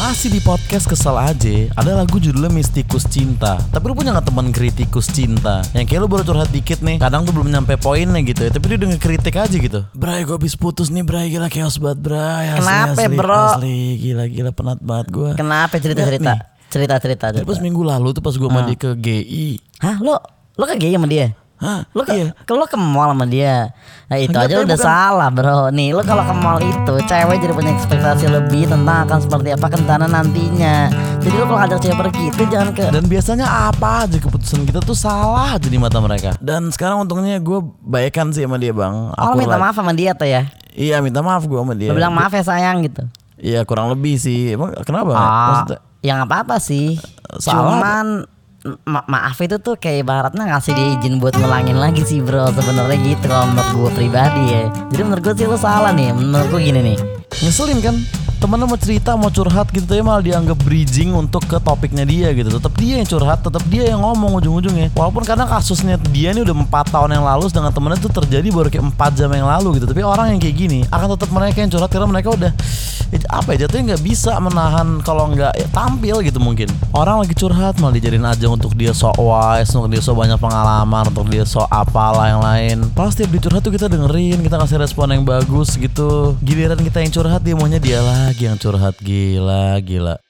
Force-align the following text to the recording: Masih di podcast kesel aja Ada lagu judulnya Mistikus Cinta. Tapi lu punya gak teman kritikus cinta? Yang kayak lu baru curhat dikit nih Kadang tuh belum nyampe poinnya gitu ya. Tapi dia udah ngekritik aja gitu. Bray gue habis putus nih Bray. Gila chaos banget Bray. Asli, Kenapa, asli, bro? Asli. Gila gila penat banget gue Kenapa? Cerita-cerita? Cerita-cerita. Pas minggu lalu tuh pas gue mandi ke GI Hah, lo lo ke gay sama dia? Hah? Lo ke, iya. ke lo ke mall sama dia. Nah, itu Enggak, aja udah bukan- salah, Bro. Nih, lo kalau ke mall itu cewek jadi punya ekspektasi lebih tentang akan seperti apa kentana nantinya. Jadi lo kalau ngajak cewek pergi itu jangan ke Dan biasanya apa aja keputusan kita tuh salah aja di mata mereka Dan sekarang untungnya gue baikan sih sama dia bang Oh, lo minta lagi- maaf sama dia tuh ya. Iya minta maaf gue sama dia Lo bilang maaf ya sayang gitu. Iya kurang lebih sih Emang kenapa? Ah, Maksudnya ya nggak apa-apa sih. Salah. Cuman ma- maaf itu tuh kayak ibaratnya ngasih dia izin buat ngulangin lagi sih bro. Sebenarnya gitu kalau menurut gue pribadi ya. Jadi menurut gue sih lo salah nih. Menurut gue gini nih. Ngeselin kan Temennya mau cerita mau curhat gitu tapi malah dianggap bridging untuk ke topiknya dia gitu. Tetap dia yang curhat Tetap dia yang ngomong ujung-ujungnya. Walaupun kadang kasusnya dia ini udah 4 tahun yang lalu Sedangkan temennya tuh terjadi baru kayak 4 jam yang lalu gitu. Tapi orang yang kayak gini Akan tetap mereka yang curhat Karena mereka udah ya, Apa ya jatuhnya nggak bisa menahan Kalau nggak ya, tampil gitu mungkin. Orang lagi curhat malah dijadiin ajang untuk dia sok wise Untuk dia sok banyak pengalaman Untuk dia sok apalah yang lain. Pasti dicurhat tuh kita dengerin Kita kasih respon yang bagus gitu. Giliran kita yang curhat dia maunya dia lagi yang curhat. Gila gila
Masih 0.00 0.32
di 0.32 0.40
podcast 0.40 0.88
kesel 0.88 1.12
aja 1.12 1.68
Ada 1.76 2.00
lagu 2.00 2.16
judulnya 2.16 2.48
Mistikus 2.48 3.04
Cinta. 3.04 3.60
Tapi 3.68 3.84
lu 3.84 3.92
punya 3.92 4.16
gak 4.16 4.32
teman 4.32 4.48
kritikus 4.48 5.12
cinta? 5.12 5.60
Yang 5.76 5.92
kayak 5.92 6.00
lu 6.00 6.08
baru 6.08 6.24
curhat 6.24 6.48
dikit 6.48 6.80
nih 6.80 6.96
Kadang 6.96 7.28
tuh 7.28 7.36
belum 7.36 7.52
nyampe 7.52 7.76
poinnya 7.76 8.16
gitu 8.24 8.48
ya. 8.48 8.50
Tapi 8.50 8.64
dia 8.64 8.76
udah 8.80 8.88
ngekritik 8.96 9.36
aja 9.36 9.52
gitu. 9.52 9.84
Bray 9.92 10.24
gue 10.24 10.40
habis 10.40 10.56
putus 10.56 10.88
nih 10.88 11.04
Bray. 11.04 11.28
Gila 11.28 11.52
chaos 11.52 11.76
banget 11.76 12.00
Bray. 12.00 12.48
Asli, 12.48 12.64
Kenapa, 12.64 12.96
asli, 12.96 13.16
bro? 13.20 13.44
Asli. 13.60 13.80
Gila 14.00 14.24
gila 14.32 14.50
penat 14.56 14.80
banget 14.80 15.06
gue 15.12 15.30
Kenapa? 15.36 15.76
Cerita-cerita? 15.76 16.32
Cerita-cerita. 16.72 17.24
Pas 17.44 17.60
minggu 17.60 17.82
lalu 17.84 18.16
tuh 18.16 18.24
pas 18.24 18.32
gue 18.32 18.48
mandi 18.48 18.80
ke 18.80 18.96
GI 18.96 19.84
Hah, 19.84 20.00
lo 20.00 20.16
lo 20.56 20.64
ke 20.64 20.80
gay 20.80 20.96
sama 20.96 21.12
dia? 21.12 21.36
Hah? 21.60 21.84
Lo 21.90 22.02
ke, 22.02 22.12
iya. 22.12 22.32
ke 22.34 22.50
lo 22.50 22.64
ke 22.64 22.74
mall 22.74 23.12
sama 23.12 23.24
dia. 23.24 23.68
Nah, 24.06 24.16
itu 24.16 24.32
Enggak, 24.32 24.48
aja 24.48 24.54
udah 24.58 24.74
bukan- 24.74 24.80
salah, 24.82 25.28
Bro. 25.28 25.58
Nih, 25.70 25.92
lo 25.92 26.00
kalau 26.00 26.22
ke 26.22 26.34
mall 26.34 26.58
itu 26.58 26.94
cewek 27.04 27.36
jadi 27.38 27.52
punya 27.52 27.70
ekspektasi 27.70 28.24
lebih 28.26 28.64
tentang 28.64 29.04
akan 29.04 29.18
seperti 29.18 29.48
apa 29.50 29.66
kentana 29.68 30.04
nantinya. 30.04 30.88
Jadi 31.20 31.34
lo 31.34 31.44
kalau 31.44 31.60
ngajak 31.60 31.78
cewek 31.78 31.98
pergi 32.00 32.22
itu 32.26 32.42
jangan 32.46 32.68
ke 32.72 32.84
Dan 32.88 33.04
biasanya 33.04 33.46
apa 33.68 34.02
aja 34.02 34.16
keputusan 34.16 34.64
kita 34.64 34.80
tuh 34.80 34.96
salah 34.96 35.52
aja 35.52 35.68
di 35.68 35.76
mata 35.76 36.00
mereka 36.00 36.32
Dan 36.34 36.72
sekarang 36.72 37.04
untungnya 37.04 37.36
gue 37.36 37.60
baikan 37.78 38.32
sih 38.32 38.40
sama 38.40 38.56
dia 38.56 38.72
bang 38.72 39.12
Oh, 39.12 39.24
lo 39.26 39.36
minta 39.36 39.52
lagi- 39.52 39.62
maaf 39.62 39.76
sama 39.76 39.92
dia 39.92 40.10
tuh 40.10 40.24
ya. 40.24 40.48
Iya 40.72 40.96
minta 40.98 41.20
maaf 41.20 41.44
gue 41.44 41.54
sama 41.54 41.74
dia 41.74 41.88
Lo 41.88 41.94
bilang 41.94 42.10
maaf 42.10 42.32
ya 42.32 42.40
sayang 42.42 42.80
gitu. 42.82 43.04
Iya 43.36 43.62
kurang 43.62 43.88
lebih 43.90 44.16
sih 44.16 44.50
Emang 44.50 44.72
kenapa? 44.80 45.12
Ah, 45.12 45.28
Maksudnya 45.60 45.78
ya 46.00 46.12
nggak 46.16 46.30
apa-apa 46.30 46.56
sih. 46.56 46.96
Salah. 47.36 47.76
Cuman 47.76 48.06
ma- 48.84 49.06
maaf 49.08 49.40
itu 49.40 49.56
tuh 49.56 49.76
kayak 49.76 50.04
ibaratnya 50.04 50.44
ngasih 50.52 50.72
dia 50.76 50.86
izin 51.00 51.16
buat 51.16 51.32
ngulangin 51.36 51.76
lagi 51.80 52.04
sih 52.04 52.20
bro. 52.20 52.52
Sebenarnya 52.52 52.96
gitu 53.00 53.24
kalau 53.26 53.46
menurut 53.48 53.70
gue 53.72 53.90
pribadi 54.04 54.42
ya. 54.52 54.62
Jadi 54.92 55.02
menurut 55.02 55.22
gue 55.24 55.34
sih 55.36 55.46
lo 55.48 55.56
salah 55.56 55.92
nih. 55.92 56.12
Menurut 56.12 56.48
gue 56.52 56.60
gini 56.60 56.80
nih. 56.94 56.98
Ngeselin 57.40 57.80
kan 57.80 57.96
Temennya 58.40 58.64
mau 58.64 58.80
cerita 58.80 59.12
mau 59.20 59.28
curhat 59.28 59.68
gitu 59.68 59.84
tapi 59.84 60.00
malah 60.00 60.24
dianggap 60.24 60.56
bridging 60.64 61.12
untuk 61.12 61.44
ke 61.44 61.60
topiknya 61.60 62.08
dia 62.08 62.32
gitu. 62.32 62.48
Tetap 62.48 62.72
dia 62.80 62.96
yang 62.96 63.04
curhat 63.04 63.44
Tetap 63.44 63.60
dia 63.68 63.92
yang 63.92 64.00
ngomong 64.00 64.40
ujung-ujungnya. 64.40 64.96
Walaupun 64.96 65.28
kadang 65.28 65.44
kasusnya 65.44 66.00
dia 66.08 66.32
ini 66.32 66.40
udah 66.40 66.56
4 66.56 66.88
tahun 66.88 67.20
yang 67.20 67.24
lalu 67.28 67.52
Sedangkan 67.52 67.76
temennya 67.76 68.00
tuh 68.00 68.08
terjadi 68.08 68.48
baru 68.48 68.72
kayak 68.72 68.96
4 68.96 69.18
jam 69.20 69.28
yang 69.28 69.44
lalu 69.44 69.76
gitu. 69.76 69.92
Tapi 69.92 70.00
orang 70.00 70.32
yang 70.32 70.40
kayak 70.40 70.56
gini 70.56 70.80
Akan 70.88 71.12
tetap 71.12 71.28
mereka 71.28 71.60
yang 71.60 71.68
curhat 71.68 71.90
Karena 71.92 72.08
mereka 72.08 72.28
udah 72.32 72.52
ya, 73.12 73.18
Apa 73.28 73.48
ya 73.52 73.68
jatuhnya 73.68 73.92
nggak 73.92 74.02
bisa 74.08 74.32
menahan 74.40 74.88
Kalau 75.04 75.28
nggak 75.36 75.52
ya, 75.60 75.68
tampil 75.68 76.16
gitu 76.24 76.40
mungkin. 76.40 76.72
Orang 76.96 77.20
lagi 77.20 77.36
curhat 77.36 77.76
malah 77.76 77.92
dijadiin 77.92 78.24
ajang 78.24 78.56
untuk 78.56 78.72
dia 78.72 78.96
sok 78.96 79.20
wise 79.20 79.68
Untuk 79.76 79.92
dia 79.92 80.00
sok 80.00 80.16
banyak 80.16 80.40
pengalaman 80.40 81.12
Untuk 81.12 81.28
dia 81.28 81.44
sok 81.44 81.68
apalah 81.68 82.32
yang 82.32 82.40
lain. 82.40 82.88
Pasti 82.96 83.28
dicurhat 83.28 83.60
tuh 83.60 83.76
kita 83.76 83.92
dengerin 83.92 84.40
Kita 84.40 84.56
kasih 84.56 84.80
respon 84.80 85.12
yang 85.12 85.28
bagus 85.28 85.76
gitu. 85.76 86.40
Giliran 86.40 86.80
kita 86.80 87.04
yang 87.04 87.12
curhat 87.12 87.44
dia 87.44 87.52
maunya 87.52 87.76
dia 87.76 88.00
lagi 88.30 88.46
yang 88.46 88.62
curhat. 88.62 88.94
Gila 89.02 89.82
gila 89.82 90.29